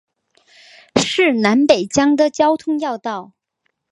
[0.95, 3.33] 是南北疆的交通要道。